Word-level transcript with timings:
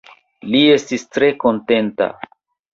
Li 0.55 0.61
estis 0.77 1.05
tre 1.17 1.31
kontenta. 1.45 2.11